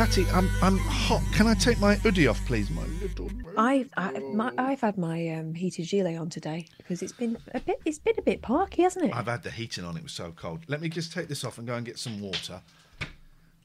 [0.00, 1.20] Patty, I'm I'm hot.
[1.34, 3.30] Can I take my hoodie off, please, my little?
[3.58, 7.60] I've I, my, I've had my um, heated gilet on today because it's been a
[7.60, 9.14] bit it's been a bit parky, hasn't it?
[9.14, 9.98] I've had the heating on.
[9.98, 10.60] It was so cold.
[10.68, 12.62] Let me just take this off and go and get some water.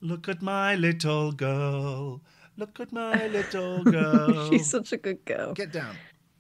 [0.01, 2.19] Look at my little girl.
[2.57, 4.49] Look at my little girl.
[4.49, 5.53] She's such a good girl.
[5.53, 5.95] Get down.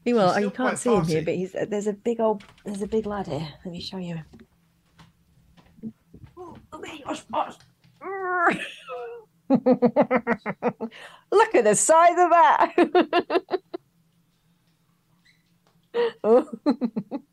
[0.05, 2.87] Meanwhile, you can't quite see him here, but he's there's a big old there's a
[2.87, 3.47] big lad here.
[3.63, 4.19] Let me show you.
[6.37, 7.55] Oh, okay, hush, hush.
[9.49, 9.61] Look
[11.55, 12.73] at the size of that.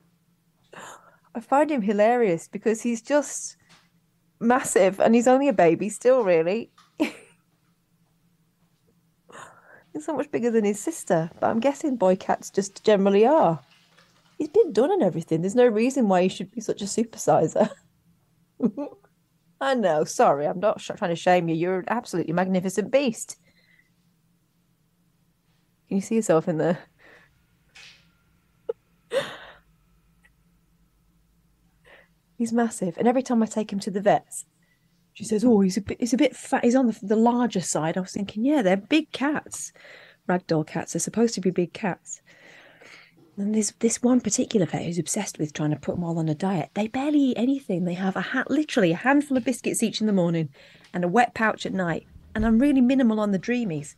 [1.34, 3.56] I find him hilarious because he's just
[4.40, 6.70] massive and he's only a baby still, really.
[6.98, 7.14] he's
[10.00, 13.60] so much bigger than his sister, but I'm guessing boy cats just generally are.
[14.36, 15.40] He's been done and everything.
[15.40, 17.70] There's no reason why he should be such a supersizer.
[19.62, 21.54] I know, sorry, I'm not trying to shame you.
[21.54, 23.36] You're an absolutely magnificent beast.
[25.86, 26.80] Can you see yourself in there?
[32.36, 34.46] He's massive, and every time I take him to the vets,
[35.12, 36.64] she says, "Oh, he's a bit, he's a bit fat.
[36.64, 39.72] He's on the, the larger side." I was thinking, yeah, they're big cats,
[40.28, 40.92] ragdoll cats.
[40.92, 42.20] They're supposed to be big cats.
[43.36, 46.28] And there's this one particular vet who's obsessed with trying to put them all on
[46.28, 46.70] a diet.
[46.74, 47.84] They barely eat anything.
[47.84, 50.50] They have a hat, literally a handful of biscuits each in the morning,
[50.92, 52.06] and a wet pouch at night.
[52.34, 53.94] And I'm really minimal on the dreamies.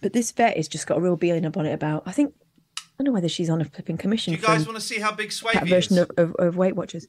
[0.00, 1.72] But this vet has just got a real beeline about it.
[1.72, 2.34] About I think
[2.76, 4.34] I don't know whether she's on a flipping commission.
[4.34, 5.68] Do you guys want to see how big that Swavey is?
[5.70, 7.06] version of, of, of Weight Watchers.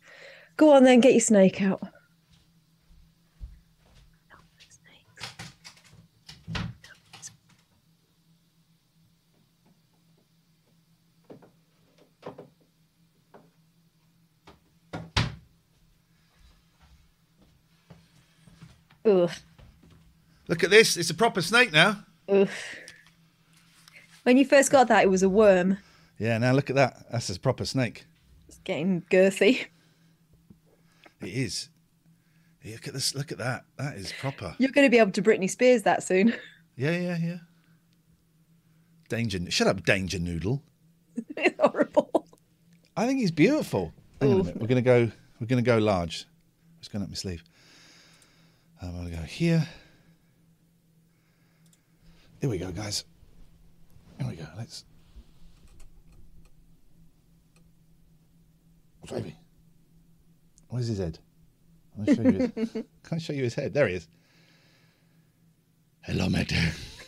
[0.57, 1.81] Go on then, get your snake out.
[20.49, 20.97] Look at this.
[20.97, 22.03] It's a proper snake now.
[22.27, 22.49] Ugh.
[24.23, 25.77] When you first got that, it was a worm.
[26.17, 26.37] Yeah.
[26.39, 27.09] Now look at that.
[27.11, 28.05] That's a proper snake.
[28.47, 29.67] It's getting girthy.
[31.21, 31.69] It is.
[32.65, 33.13] Look at this.
[33.13, 33.65] Look at that.
[33.77, 34.55] That is proper.
[34.57, 36.33] You're going to be able to Britney Spears that soon.
[36.75, 37.37] Yeah, yeah, yeah.
[39.09, 39.51] Danger.
[39.51, 40.63] Shut up, Danger Noodle.
[41.35, 42.25] it's horrible.
[42.95, 43.91] I think he's beautiful.
[44.21, 44.61] Hang on a minute.
[44.61, 45.11] We're gonna go.
[45.41, 46.25] We're gonna go large.
[46.79, 47.43] Just going up my sleeve.
[48.81, 49.67] Um, I'm gonna go here.
[52.39, 53.03] Here we go, guys.
[54.17, 54.45] Here we go.
[54.57, 54.85] Let's.
[59.09, 59.35] Baby.
[60.67, 61.17] Where's his head?
[61.97, 63.73] I'll show you his, can I show you his head?
[63.73, 64.07] There he is.
[66.01, 66.53] Hello, mate.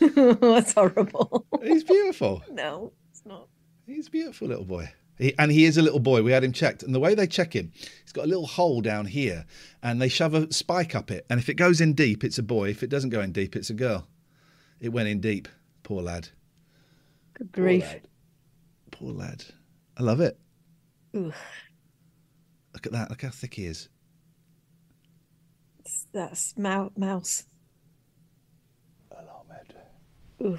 [0.00, 1.46] That's horrible.
[1.62, 2.42] He's beautiful.
[2.50, 3.46] No, it's not.
[3.86, 4.90] He's a beautiful little boy.
[5.18, 6.22] He, and he is a little boy.
[6.22, 6.82] We had him checked.
[6.82, 9.46] And the way they check him, he's got a little hole down here
[9.82, 11.24] and they shove a spike up it.
[11.30, 12.70] And if it goes in deep, it's a boy.
[12.70, 14.06] If it doesn't go in deep, it's a girl.
[14.82, 15.46] It went in deep.
[15.84, 16.28] Poor lad.
[17.34, 17.84] Good grief.
[17.84, 18.08] lad.
[18.90, 19.44] Poor lad.
[19.96, 20.36] I love it.
[21.14, 21.32] Ugh.
[22.74, 23.08] Look at that.
[23.08, 23.88] Look how thick he is.
[25.78, 27.46] It's- That's mou- mouse.
[29.12, 29.72] Hello, mate.
[30.44, 30.58] Ugh,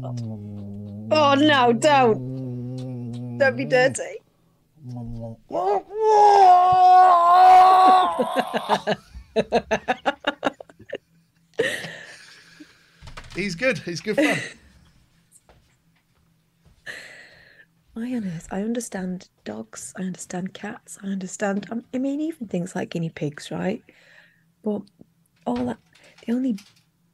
[0.00, 0.18] God.
[0.20, 1.08] Mm.
[1.10, 3.38] Oh no, don't.
[3.38, 4.20] Don't be dirty.
[13.34, 13.78] He's good.
[13.78, 14.38] He's good fun.
[17.96, 18.48] I understand.
[18.50, 19.92] I understand dogs.
[19.96, 20.98] I understand cats.
[21.02, 21.66] I understand.
[21.70, 23.82] um, I mean, even things like guinea pigs, right?
[24.62, 24.82] But
[25.46, 25.78] all that.
[26.26, 26.58] The only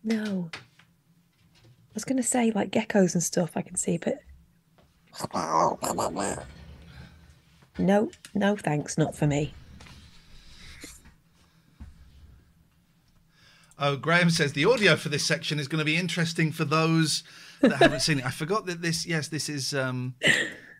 [0.05, 0.51] no.
[0.55, 3.57] I was going to say like geckos and stuff.
[3.57, 4.21] I can see, but
[7.79, 9.53] no, no, thanks, not for me.
[13.83, 17.23] Oh, Graham says the audio for this section is going to be interesting for those
[17.63, 18.27] that haven't seen it.
[18.27, 19.07] I forgot that this.
[19.07, 19.73] Yes, this is.
[19.73, 20.15] Um,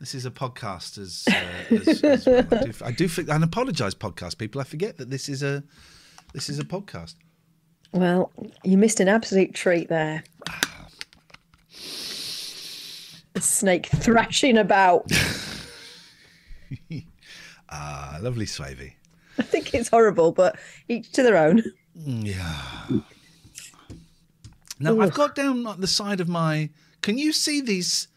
[0.01, 0.99] this is a podcast.
[0.99, 2.47] As, uh, as, as well.
[2.51, 4.61] I do, I do think, and apologise, podcast people.
[4.61, 5.65] I forget that this is a
[6.35, 7.15] this is a podcast.
[7.93, 8.33] Well,
[8.65, 10.23] you missed an absolute treat there.
[13.35, 15.11] A snake thrashing about.
[17.73, 18.95] Ah, lovely Swavey.
[19.39, 20.59] I think it's horrible, but
[20.89, 21.63] each to their own.
[21.95, 22.63] Yeah.
[24.79, 26.71] Now I've got down the side of my.
[27.03, 28.09] Can you see these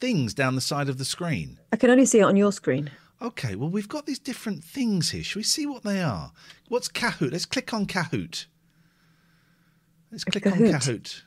[0.00, 1.58] things down the side of the screen?
[1.72, 2.90] I can only see it on your screen.
[3.22, 5.22] Okay, well we've got these different things here.
[5.22, 6.32] Should we see what they are?
[6.68, 7.32] What's Kahoot?
[7.32, 8.46] Let's click on Kahoot.
[10.10, 10.72] Let's click on Kahoot.
[10.72, 11.22] Kahoot.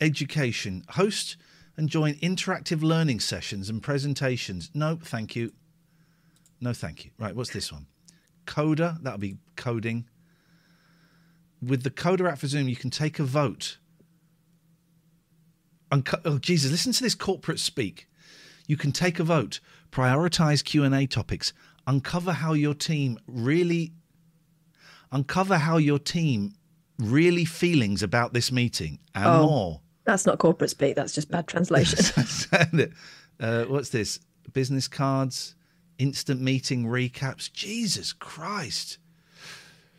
[0.00, 0.84] Education.
[0.90, 1.36] Host
[1.76, 4.70] and join interactive learning sessions and presentations.
[4.74, 5.52] No, thank you.
[6.60, 7.12] No, thank you.
[7.18, 7.86] Right, what's this one?
[8.44, 8.98] Coda.
[9.00, 10.08] That'll be coding.
[11.60, 13.78] With the Coda app for Zoom, you can take a vote.
[15.90, 18.08] Unco- oh, Jesus, listen to this corporate speak.
[18.66, 19.60] You can take a vote,
[19.90, 21.52] prioritize Q&A topics,
[21.86, 23.92] uncover how your team really
[25.10, 26.52] uncover how your team
[26.98, 29.46] really feelings about this meeting and Oh.
[29.46, 29.80] more.
[30.04, 30.96] That's not corporate speak.
[30.96, 31.98] That's just bad translation.
[33.40, 34.20] uh, what's this?
[34.52, 35.54] Business cards,
[35.98, 37.50] instant meeting recaps.
[37.50, 38.98] Jesus Christ.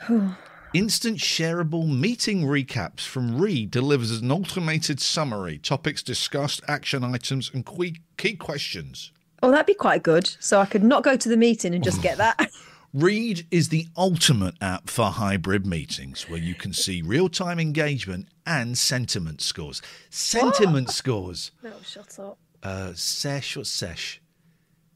[0.74, 7.66] Instant shareable meeting recaps from Read delivers an automated summary, topics discussed, action items, and
[7.66, 9.12] key, key questions.
[9.42, 10.28] oh, that'd be quite good.
[10.40, 12.52] So I could not go to the meeting and just get that.
[12.94, 18.28] Read is the ultimate app for hybrid meetings where you can see real time engagement
[18.46, 19.82] and sentiment scores.
[20.12, 21.52] Sentiment scores.
[21.64, 22.38] no, shut up.
[22.62, 24.22] Uh, sesh, or sesh?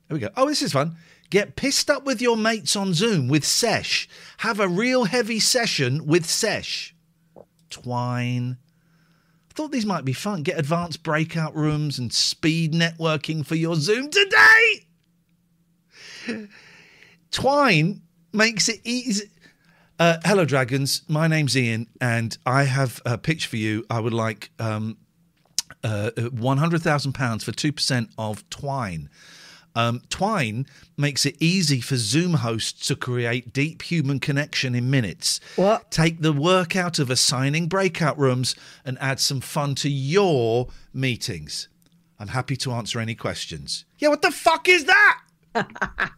[0.08, 0.30] There we go.
[0.38, 0.98] Oh, this is fun.
[1.34, 4.08] Get pissed up with your mates on Zoom with Sesh.
[4.38, 6.94] Have a real heavy session with Sesh.
[7.72, 8.60] Twine.
[9.50, 10.44] I thought these might be fun.
[10.44, 14.86] Get advanced breakout rooms and speed networking for your Zoom today.
[17.32, 19.32] Twine makes it easy.
[19.98, 21.02] Uh, hello, dragons.
[21.08, 23.88] My name's Ian, and I have a pitch for you.
[23.90, 24.98] I would like um,
[25.84, 29.10] uh, £100,000 for 2% of Twine.
[29.76, 30.68] Um, Twine
[30.98, 35.40] makes it easy for Zoom hosts to create deep human connection in minutes.
[35.56, 35.90] What?
[35.90, 38.56] Take the work out of assigning breakout rooms
[38.86, 41.68] and add some fun to your meetings.
[42.20, 43.86] I'm happy to answer any questions.
[43.98, 45.22] Yeah, what the fuck is that?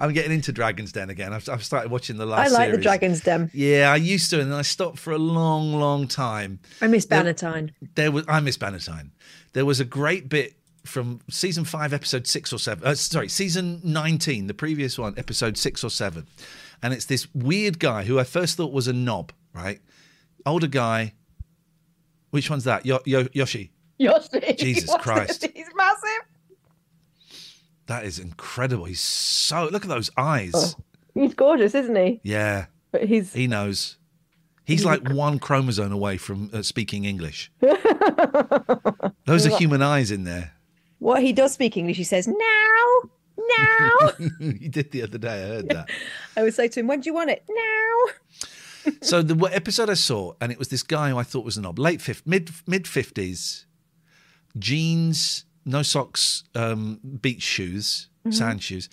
[0.00, 1.32] I'm getting into Dragon's Den again.
[1.32, 2.78] I've, I've started watching the last I like the.
[2.78, 3.50] Dragon's Den.
[3.52, 6.60] Yeah, I used to, and then I stopped for a long, long time.
[6.80, 7.70] I miss Bannatyne.
[7.96, 9.10] There was I miss Bannatyne.
[9.54, 10.54] There was a great bit
[10.88, 12.84] from season five, episode six or seven.
[12.86, 16.26] Uh, sorry, season nineteen, the previous one, episode six or seven,
[16.82, 19.80] and it's this weird guy who I first thought was a knob, right?
[20.46, 21.14] Older guy.
[22.30, 22.84] Which one's that?
[22.84, 23.72] Yo- Yo- Yoshi.
[23.98, 24.54] Yoshi.
[24.58, 25.46] Jesus Christ.
[25.54, 26.22] He's massive.
[27.86, 28.84] That is incredible.
[28.84, 30.52] He's so look at those eyes.
[30.54, 30.72] Oh.
[31.14, 32.20] He's gorgeous, isn't he?
[32.22, 33.96] Yeah, But he's he knows.
[34.64, 37.50] He's like one chromosome away from uh, speaking English.
[39.24, 40.52] Those are human eyes in there.
[40.98, 41.96] What he does speak English.
[41.96, 44.12] He says now, now.
[44.38, 45.44] he did the other day.
[45.44, 45.90] I heard that.
[46.36, 48.52] I would say to him, "When do you want it?" Now.
[49.02, 51.60] so the episode I saw, and it was this guy who I thought was a
[51.60, 53.66] knob, late mid mid fifties,
[54.58, 58.88] jeans, no socks, um, beach shoes, sand shoes.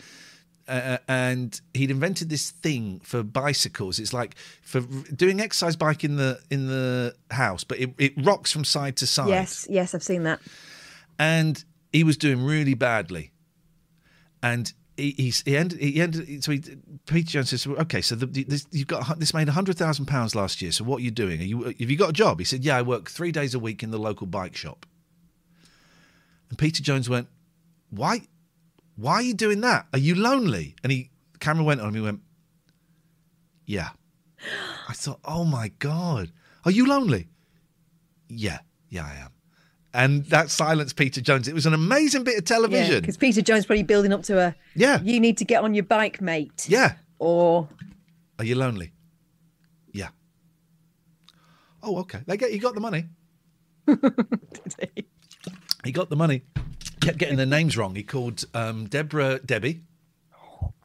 [0.67, 3.99] Uh, and he'd invented this thing for bicycles.
[3.99, 8.51] It's like for doing exercise bike in the in the house, but it, it rocks
[8.51, 9.29] from side to side.
[9.29, 10.39] Yes, yes, I've seen that.
[11.19, 11.63] and
[11.95, 13.31] he was doing really badly.
[14.43, 16.61] And he he, he ended he ended so he,
[17.05, 20.61] Peter Jones says, "Okay, so the, this, you've got this made hundred thousand pounds last
[20.61, 20.73] year.
[20.73, 21.39] So what are you doing?
[21.39, 23.59] Are you have you got a job?" He said, "Yeah, I work three days a
[23.59, 24.85] week in the local bike shop."
[26.49, 27.27] And Peter Jones went,
[27.89, 28.21] "Why?
[28.97, 29.87] Why are you doing that?
[29.93, 31.95] Are you lonely?" And he camera went on him.
[31.95, 32.21] He went,
[33.65, 33.89] "Yeah."
[34.89, 36.33] I thought, "Oh my god,
[36.65, 37.29] are you lonely?"
[38.27, 38.59] Yeah,
[38.89, 39.34] yeah, I am.
[39.95, 41.47] And that silenced Peter Jones.
[41.47, 42.99] It was an amazing bit of television.
[42.99, 44.55] because Peter Jones probably building up to a.
[44.75, 45.01] Yeah.
[45.01, 46.65] You need to get on your bike, mate.
[46.67, 46.95] Yeah.
[47.17, 47.67] Or
[48.37, 48.91] Are you lonely?
[49.93, 50.09] Yeah.
[51.81, 52.19] Oh, okay.
[52.27, 53.05] They get you got the money.
[53.87, 53.99] Did
[54.95, 55.05] He
[55.85, 56.43] He got the money.
[57.01, 57.95] Kept getting their names wrong.
[57.95, 59.81] He called um, Deborah Debbie,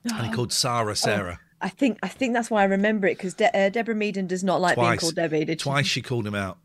[0.04, 1.40] and he called Sarah Sarah.
[1.62, 4.44] I think I think that's why I remember it because De- uh, Deborah Meaden does
[4.44, 5.44] not like being called Debbie.
[5.44, 5.64] Did she?
[5.64, 6.58] Twice she called him out.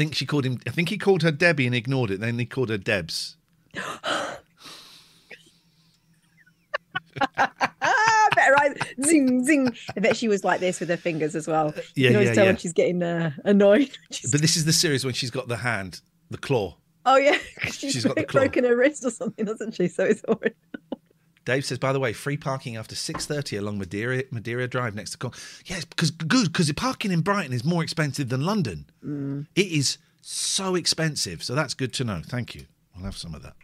[0.00, 0.58] I think she called him.
[0.66, 2.20] I think he called her Debbie and ignored it.
[2.20, 3.36] Then he called her Debs.
[3.74, 3.84] Better
[8.56, 9.76] I zing zing.
[9.94, 11.74] I bet she was like this with her fingers as well.
[11.76, 12.48] yeah, you can always yeah, tell yeah.
[12.52, 13.90] when she's getting uh, annoyed.
[14.10, 16.78] She's- But this is the series when she's got the hand, the claw.
[17.04, 19.86] oh yeah, she's, She's got broken her wrist or something, doesn't she?
[19.88, 20.54] So it's horrid.
[21.50, 25.10] Dave says, by the way, free parking after six thirty along Madeira Madeira Drive next
[25.10, 25.18] to.
[25.18, 25.32] Con-
[25.64, 28.86] yes, because good because parking in Brighton is more expensive than London.
[29.04, 29.48] Mm.
[29.56, 32.22] It is so expensive, so that's good to know.
[32.24, 32.66] Thank you.
[32.96, 33.54] I'll have some of that.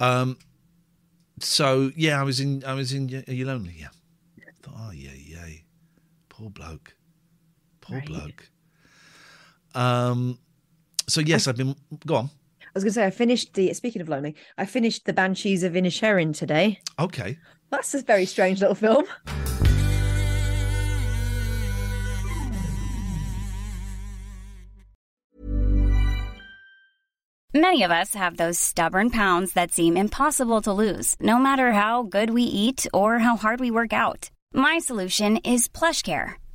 [0.00, 0.38] Um.
[1.40, 2.64] So yeah, I was in.
[2.64, 3.24] I was in.
[3.28, 3.74] Are you lonely?
[3.78, 3.88] Yeah.
[4.62, 5.44] Thought, oh yeah, yeah.
[6.30, 6.94] Poor bloke.
[7.82, 8.06] Poor Right.
[8.06, 8.48] bloke.
[9.74, 10.38] Um.
[11.08, 11.76] So yes, I've been.
[12.06, 12.30] Go on.
[12.74, 13.74] I was going to say I finished the.
[13.74, 16.80] Speaking of lonely, I finished the Banshees of Inisherin today.
[16.98, 17.36] Okay.
[17.70, 19.04] That's a very strange little film.
[27.54, 32.04] Many of us have those stubborn pounds that seem impossible to lose, no matter how
[32.04, 34.30] good we eat or how hard we work out.
[34.54, 36.36] My solution is PlushCare.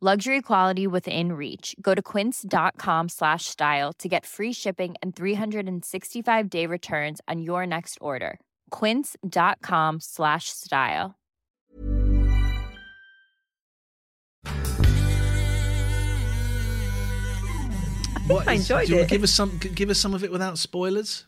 [0.00, 1.74] Luxury quality within reach.
[1.82, 7.66] Go to quince.com slash style to get free shipping and 365 day returns on your
[7.66, 8.38] next order.
[8.70, 11.16] Quince.com slash style.
[18.26, 19.10] What I is- enjoyed do you wanna it.
[19.10, 19.58] Give us some.
[19.58, 21.24] Give us some of it without spoilers.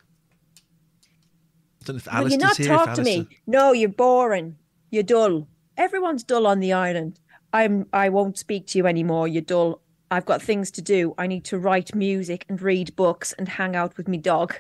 [1.81, 2.87] I don't know if Well, Alistair's you're not here.
[2.87, 3.21] talk to me.
[3.21, 4.57] Uh, no, you're boring.
[4.91, 5.49] You're dull.
[5.79, 7.19] Everyone's dull on the island.
[7.53, 7.87] I'm.
[7.93, 9.29] I won't speak to you anymore.
[9.29, 9.81] You're dull.
[10.11, 11.15] I've got things to do.
[11.19, 14.57] I need to write music and read books and hang out with me dog.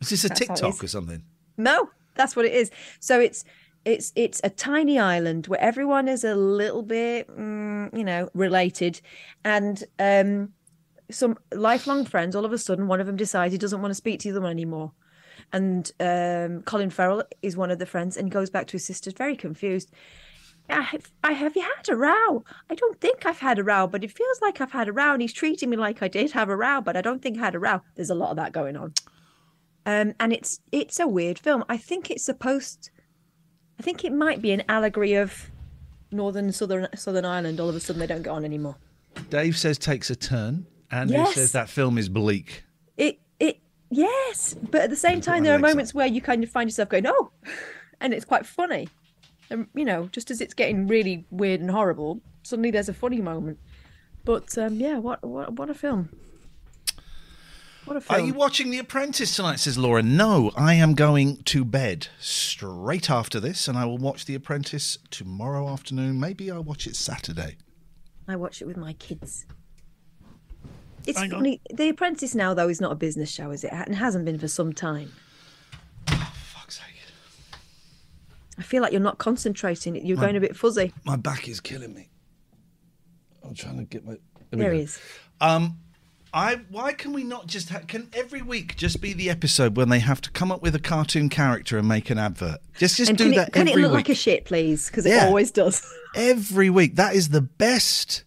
[0.00, 1.22] Is this a That's TikTok or something?
[1.56, 2.70] No, that's what it is.
[3.00, 3.44] So it's
[3.84, 9.00] it's it's a tiny island where everyone is a little bit, mm, you know, related,
[9.44, 10.52] and um,
[11.10, 12.34] some lifelong friends.
[12.34, 14.32] All of a sudden, one of them decides he doesn't want to speak to the
[14.36, 14.92] other one anymore,
[15.52, 18.84] and um, Colin Farrell is one of the friends, and he goes back to his
[18.84, 19.92] sisters, very confused.
[20.68, 22.44] I have, I have you had a row?
[22.70, 25.12] I don't think I've had a row, but it feels like I've had a row,
[25.12, 27.40] and he's treating me like I did have a row, but I don't think I
[27.40, 27.80] had a row.
[27.94, 28.92] There's a lot of that going on
[29.86, 31.64] um, and it's it's a weird film.
[31.68, 32.90] I think it's supposed.
[33.78, 35.50] I think it might be an allegory of
[36.10, 37.60] northern southern Southern Ireland.
[37.60, 38.76] All of a sudden, they don't get on anymore.
[39.30, 40.66] Dave says takes a turn.
[40.90, 41.34] Andrew Yes.
[41.34, 42.64] says that film is bleak.
[42.96, 46.50] It it yes, but at the same time, there are moments where you kind of
[46.50, 47.30] find yourself going, "Oh,"
[48.00, 48.88] and it's quite funny.
[49.50, 53.20] And you know, just as it's getting really weird and horrible, suddenly there's a funny
[53.20, 53.58] moment.
[54.24, 56.08] But um, yeah, what what what a film!
[57.84, 58.20] What a film.
[58.20, 59.60] Are you watching The Apprentice tonight?
[59.60, 60.02] Says Laura.
[60.02, 64.98] No, I am going to bed straight after this, and I will watch The Apprentice
[65.10, 66.18] tomorrow afternoon.
[66.18, 67.56] Maybe I'll watch it Saturday.
[68.26, 69.46] I watch it with my kids.
[71.06, 71.60] It's funny.
[71.72, 73.70] The Apprentice now, though, is not a business show, is it?
[73.72, 75.12] And hasn't been for some time.
[78.58, 79.94] I feel like you're not concentrating.
[80.06, 80.92] You're going a bit fuzzy.
[81.04, 82.08] My back is killing me.
[83.44, 84.16] I'm trying to get my.
[84.50, 84.98] There he is.
[85.40, 85.78] Um,
[86.32, 89.88] I why can we not just ha- can every week just be the episode when
[89.88, 92.58] they have to come up with a cartoon character and make an advert?
[92.78, 93.96] Just just and do can that it, can it look week.
[93.96, 94.86] like a shit, please?
[94.88, 95.24] Because Yeah.
[95.24, 95.86] it always does.
[96.14, 96.96] every week.
[96.96, 98.24] That is the best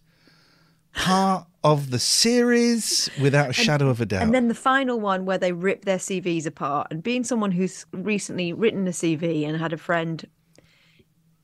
[0.94, 4.22] part of the series without a shadow of a doubt.
[4.22, 6.88] And then the final one where they rip their CVs apart.
[6.90, 10.26] And being someone who's recently written a CV and had a friend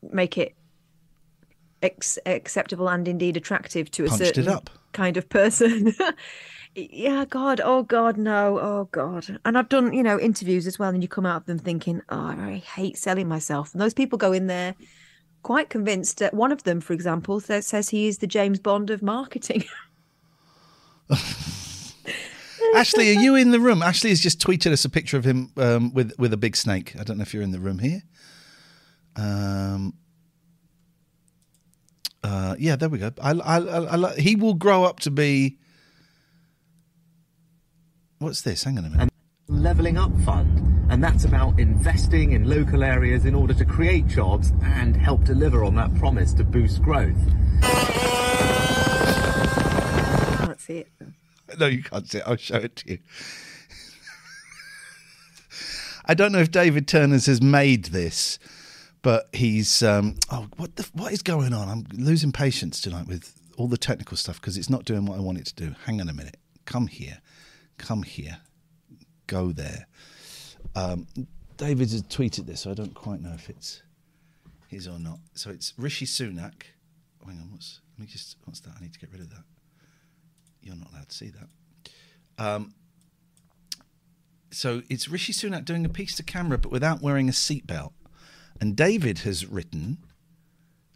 [0.02, 0.54] make it
[1.82, 4.61] ex- acceptable and indeed attractive to a Punched certain
[4.92, 5.92] kind of person.
[6.75, 9.38] yeah, God, oh God, no, oh God.
[9.44, 12.00] And I've done, you know, interviews as well, and you come out of them thinking,
[12.08, 13.73] oh, I hate selling myself.
[13.73, 14.75] And those people go in there
[15.42, 19.00] quite convinced that one of them, for example, says he is the James Bond of
[19.02, 19.64] marketing.
[22.75, 23.82] Ashley, are you in the room?
[23.82, 26.94] Ashley has just tweeted us a picture of him um, with with a big snake.
[26.98, 28.02] I don't know if you're in the room here.
[29.16, 29.94] Um.
[32.25, 33.12] Uh, yeah, there we go.
[33.22, 35.58] I, I, I, I, he will grow up to be.
[38.18, 38.64] What's this?
[38.64, 39.10] Hang on a minute.
[39.46, 44.52] Levelling Up Fund, and that's about investing in local areas in order to create jobs
[44.64, 47.16] and help deliver on that promise to boost growth.
[50.66, 50.88] See it.
[51.61, 52.25] No, you can't see it.
[52.26, 52.99] I'll show it to you.
[56.04, 58.40] I don't know if David Turners has made this,
[59.00, 61.68] but he's um, oh what the what is going on?
[61.68, 65.20] I'm losing patience tonight with all the technical stuff because it's not doing what I
[65.20, 65.76] want it to do.
[65.85, 66.37] Hang on a minute.
[66.64, 67.18] Come here.
[67.78, 68.38] Come here.
[69.28, 69.87] Go there.
[70.75, 71.06] Um,
[71.56, 73.82] David has tweeted this, so I don't quite know if it's
[74.66, 75.20] his or not.
[75.35, 76.64] So it's Rishi Sunak.
[77.25, 78.75] Hang on, what's let me just what's that?
[78.76, 79.44] I need to get rid of that.
[80.66, 82.44] You're not allowed to see that.
[82.44, 82.75] Um,
[84.50, 87.92] so it's Rishi Sunak doing a piece to camera, but without wearing a seatbelt.
[88.61, 89.99] And David has written.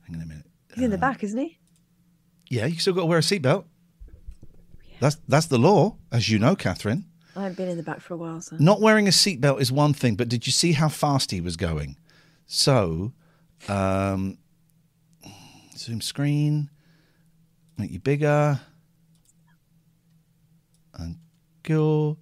[0.06, 0.46] Hang on a minute.
[0.74, 1.58] He's in the back, isn't he?
[2.48, 3.64] Yeah, you still got to wear a seatbelt.
[4.98, 7.04] That's that's the law, as you know, Catherine.
[7.36, 8.56] I haven't been in the back for a while, so.
[8.58, 11.56] Not wearing a seatbelt is one thing, but did you see how fast he was
[11.56, 11.96] going?
[12.46, 13.12] So,
[13.68, 14.38] um,
[15.76, 16.70] zoom screen,
[17.78, 18.60] make you bigger,
[21.00, 21.16] and
[21.62, 22.18] go.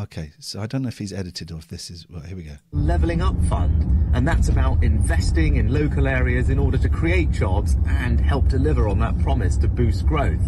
[0.00, 2.06] Okay, so I don't know if he's edited or if this is.
[2.08, 2.56] Well, here we go.
[2.70, 7.76] Levelling Up Fund, and that's about investing in local areas in order to create jobs
[7.86, 10.40] and help deliver on that promise to boost growth.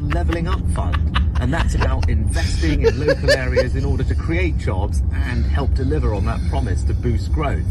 [0.00, 5.02] Levelling Up Fund, and that's about investing in local areas in order to create jobs
[5.12, 7.64] and help deliver on that promise to boost growth.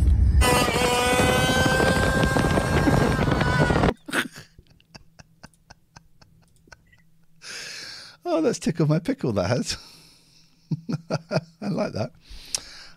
[8.36, 9.32] Oh, that's tickled my pickle.
[9.34, 9.78] That has.
[11.62, 12.12] I like that.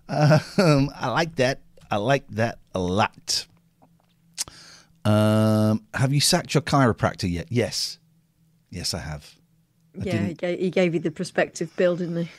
[0.09, 1.61] Um, I like that.
[1.90, 3.46] I like that a lot.
[5.05, 7.49] Um, have you sacked your chiropractor yet?
[7.51, 7.99] Yes.
[8.70, 9.35] Yes, I have.
[10.01, 12.31] I yeah, he gave, he gave you the prospective bill, didn't he?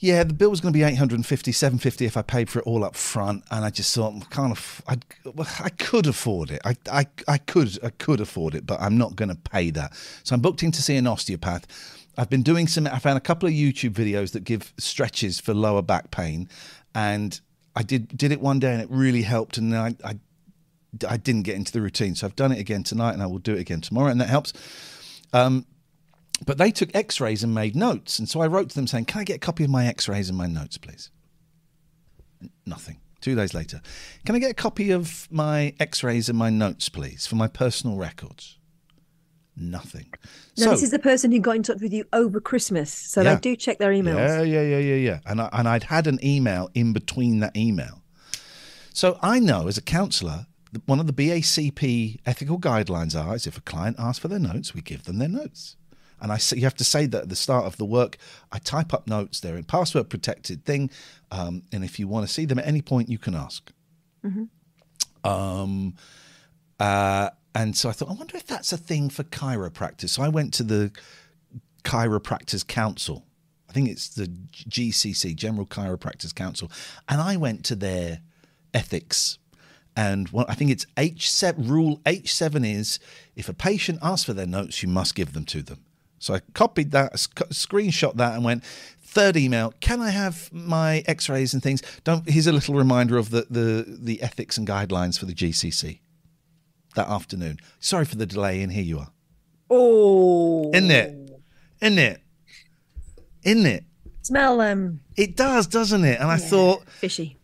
[0.00, 2.82] Yeah, the bill was going to be 850, 750 if I paid for it all
[2.82, 4.58] up front, and I just thought, I can't.
[4.88, 4.96] I,
[5.62, 6.60] I could afford it.
[6.64, 9.94] I, I, I could, I could afford it, but I'm not going to pay that.
[10.24, 11.66] So I'm booked in to see an osteopath.
[12.18, 12.86] I've been doing some.
[12.86, 16.48] I found a couple of YouTube videos that give stretches for lower back pain,
[16.94, 17.40] and
[17.76, 19.58] I did did it one day, and it really helped.
[19.58, 20.18] And I, I,
[21.08, 23.38] I didn't get into the routine, so I've done it again tonight, and I will
[23.38, 24.52] do it again tomorrow, and that helps.
[25.32, 25.66] Um,
[26.44, 28.18] but they took x rays and made notes.
[28.18, 30.08] And so I wrote to them saying, Can I get a copy of my x
[30.08, 31.10] rays and my notes, please?
[32.66, 32.98] Nothing.
[33.20, 33.82] Two days later,
[34.24, 37.48] Can I get a copy of my x rays and my notes, please, for my
[37.48, 38.56] personal records?
[39.60, 40.06] Nothing.
[40.56, 43.34] No, this is the person who got in touch with you over Christmas, so Yeah.
[43.34, 44.16] they do check their emails.
[44.16, 45.18] Yeah, yeah, yeah, yeah, yeah.
[45.26, 48.02] And, I, and I'd had an email in between that email.
[48.94, 53.46] So I know as a counsellor, that one of the BACP ethical guidelines are is
[53.46, 55.76] if a client asks for their notes, we give them their notes.
[56.22, 58.18] And I say, you have to say that at the start of the work.
[58.52, 59.40] I type up notes.
[59.40, 60.90] They're in password protected thing.
[61.30, 63.72] Um, and if you want to see them at any point, you can ask.
[65.24, 65.94] Um,
[66.78, 70.10] uh, and so I thought, I wonder if that's a thing for chiropractors.
[70.10, 70.92] So I went to the
[71.82, 73.26] Chiropractors Council.
[73.68, 76.70] I think it's the GCC, General Chiropractors Council.
[77.08, 78.20] And I went to their
[78.72, 79.38] ethics.
[79.96, 83.00] And I think it's H7, rule H7 is
[83.34, 85.84] if a patient asks for their notes, you must give them to them.
[86.18, 88.62] So I copied that, screenshot that, and went,
[89.02, 91.82] third email, can I have my x rays and things?
[92.04, 96.00] Don't, here's a little reminder of the, the, the ethics and guidelines for the GCC
[96.94, 97.58] that afternoon.
[97.78, 99.10] Sorry for the delay, and here you are.
[99.70, 101.14] Oh, In it.
[101.80, 102.20] In it.
[103.42, 103.84] In it.
[104.22, 106.20] smell um It does, doesn't it?
[106.20, 107.38] And I thought, fishy.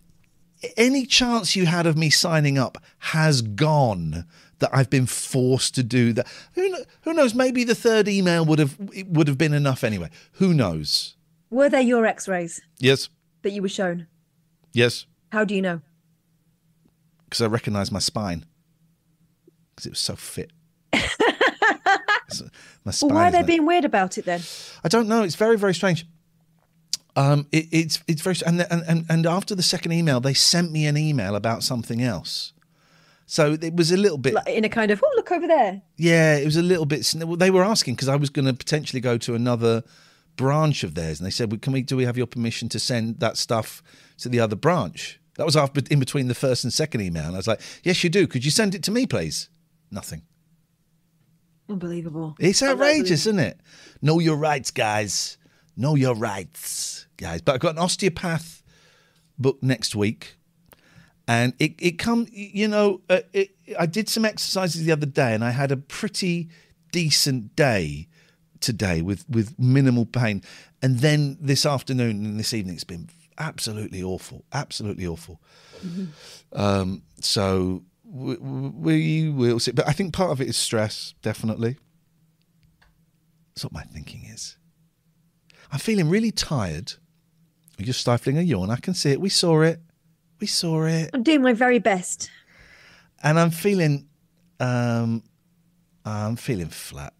[0.77, 4.27] any chance you had of me signing up has gone
[4.59, 6.27] that I've been forced to do that.
[6.55, 7.35] Who, who knows?
[7.35, 10.11] Maybe the third email would have it would have been enough anyway.
[10.33, 11.15] Who knows?
[11.51, 13.09] Were they your X-rays Yes,
[13.43, 14.07] that you were shown?
[14.73, 15.81] yes, How do you know?
[17.25, 18.45] because I recognise my spine
[19.77, 20.51] because it was so fit.
[22.85, 24.43] Well, why are they like- being weird about it then?
[24.85, 25.23] I don't know.
[25.23, 26.07] It's very, very strange.
[27.17, 30.71] Um, it, it's it's very and, and and and after the second email, they sent
[30.71, 32.53] me an email about something else.
[33.27, 35.83] So it was a little bit, Like, in a kind of, oh, look over there.
[35.97, 37.05] yeah, it was a little bit.
[37.39, 39.83] They were asking because I was going to potentially go to another
[40.37, 41.83] branch of theirs, and they said, well, "Can we?
[41.83, 43.83] Do we have your permission to send that stuff
[44.19, 47.35] to the other branch?" That was after in between the first and second email, and
[47.35, 48.27] I was like, "Yes, you do.
[48.27, 49.49] Could you send it to me, please?"
[49.91, 50.23] Nothing.
[51.69, 52.37] Unbelievable.
[52.39, 53.61] It's outrageous, isn't it?
[54.01, 55.37] Know your rights, guys.
[55.77, 57.43] Know your rights, guys.
[57.43, 58.63] But I've got an osteopath
[59.39, 60.37] book next week,
[61.27, 62.27] and it it come.
[62.31, 65.77] You know, uh, it, I did some exercises the other day, and I had a
[65.77, 66.49] pretty
[66.93, 68.09] decent day
[68.61, 70.43] today with with minimal pain,
[70.83, 75.41] and then this afternoon and this evening, it's been absolutely awful, absolutely awful.
[76.53, 79.73] Um, so we, we will see.
[79.73, 81.77] But I think part of it is stress, definitely.
[83.55, 84.57] That's what my thinking is.
[85.73, 86.95] I'm feeling really tired.
[87.79, 88.71] You're stifling a yawn.
[88.71, 89.21] I can see it.
[89.21, 89.81] We saw it.
[90.41, 91.11] We saw it.
[91.13, 92.31] I'm doing my very best.
[93.23, 94.07] And I'm feeling,
[94.61, 95.23] um,
[96.05, 97.13] I'm feeling flat.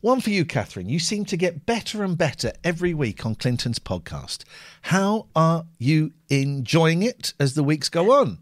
[0.00, 0.88] One for you, Catherine.
[0.88, 4.44] You seem to get better and better every week on Clinton's podcast.
[4.82, 8.38] How are you enjoying it as the weeks go on?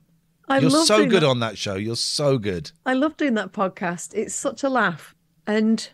[0.48, 1.28] I You're so good that.
[1.28, 1.74] on that show.
[1.74, 2.70] You're so good.
[2.84, 4.14] I love doing that podcast.
[4.14, 5.14] It's such a laugh,
[5.46, 5.88] and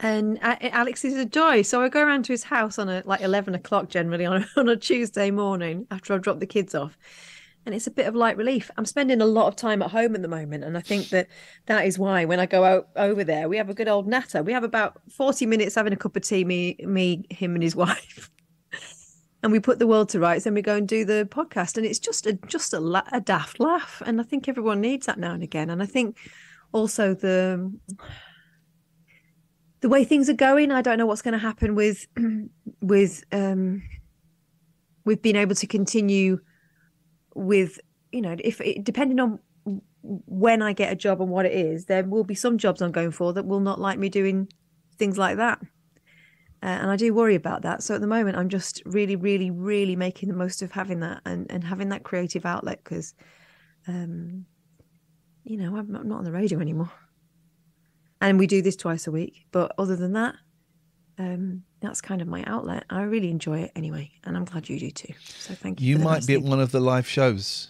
[0.00, 1.62] and Alex is a joy.
[1.62, 4.46] So I go around to his house on a like eleven o'clock generally on a,
[4.60, 6.98] on a Tuesday morning after I've dropped the kids off,
[7.64, 8.70] and it's a bit of light relief.
[8.76, 11.28] I'm spending a lot of time at home at the moment, and I think that
[11.66, 14.42] that is why when I go out over there, we have a good old natter.
[14.42, 17.76] We have about forty minutes having a cup of tea, me, me, him, and his
[17.76, 18.30] wife.
[19.46, 21.86] And we put the world to rights, and we go and do the podcast, and
[21.86, 25.20] it's just a just a, la- a daft laugh, and I think everyone needs that
[25.20, 25.70] now and again.
[25.70, 26.18] And I think
[26.72, 27.72] also the
[29.82, 32.08] the way things are going, I don't know what's going to happen with
[32.82, 33.84] with um
[35.04, 36.40] with being able to continue
[37.36, 37.78] with
[38.10, 39.38] you know if it, depending on
[40.02, 42.90] when I get a job and what it is, there will be some jobs I'm
[42.90, 44.48] going for that will not like me doing
[44.98, 45.60] things like that.
[46.66, 47.84] Uh, and I do worry about that.
[47.84, 51.22] So at the moment, I'm just really, really, really making the most of having that
[51.24, 53.14] and, and having that creative outlet because,
[53.86, 54.44] um,
[55.44, 56.90] you know, I'm not, I'm not on the radio anymore.
[58.20, 59.46] And we do this twice a week.
[59.52, 60.34] But other than that,
[61.18, 62.84] um, that's kind of my outlet.
[62.90, 64.10] I really enjoy it anyway.
[64.24, 65.14] And I'm glad you do too.
[65.24, 65.86] So thank you.
[65.86, 67.68] You might be at one of the live shows.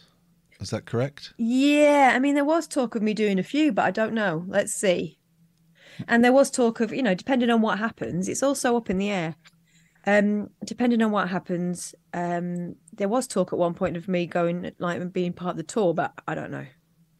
[0.59, 1.35] Is that correct?
[1.37, 4.47] Yeah, I mean, there was talk of me doing a few, but I don't know.
[4.49, 5.19] Let's see.
[6.09, 8.99] And there was talk of, you know, depending on what happens, it's also up in
[8.99, 9.37] the air.
[10.09, 14.71] Um, depending on what happens, um, there was talk at one point of me going
[14.79, 16.67] like and being part of the tour, but I don't know.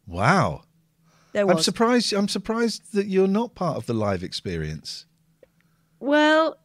[0.05, 0.61] Wow.
[1.33, 2.13] There I'm surprised.
[2.13, 5.05] I'm surprised that you're not part of the live experience.
[5.99, 6.57] Well,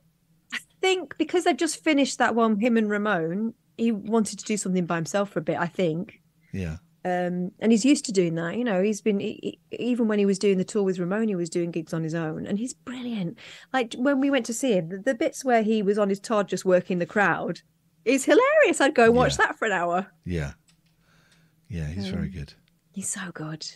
[0.55, 4.57] I think because they've just finished that one, him and Ramon, he wanted to do
[4.57, 6.21] something by himself for a bit, I think.
[6.53, 6.77] Yeah.
[7.05, 8.57] Um, and he's used to doing that.
[8.57, 11.35] You know, he's been he, even when he was doing the tour with Ramon, he
[11.35, 13.39] was doing gigs on his own, and he's brilliant.
[13.73, 16.21] Like when we went to see him, the, the bits where he was on his
[16.21, 17.61] Todd just working the crowd
[18.05, 18.81] is hilarious.
[18.81, 19.47] I'd go and watch Yeah.
[19.47, 20.07] that for an hour.
[20.25, 20.53] Yeah.
[21.69, 21.87] Yeah.
[21.89, 22.55] He's very Um, good.
[22.93, 23.67] He's so good.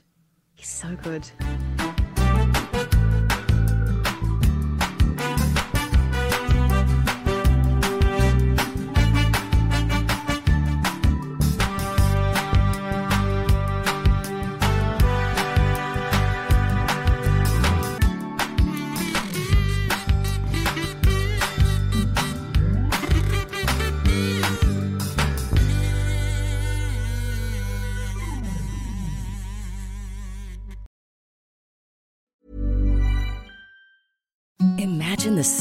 [0.54, 1.28] He's so good.
[35.52, 35.55] this